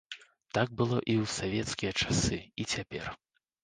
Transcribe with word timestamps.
Так 0.57 0.73
было 0.79 0.97
і 1.03 1.13
ў 1.19 1.35
савецкія 1.35 1.91
часы, 2.01 2.43
і 2.63 2.71
цяпер. 2.77 3.17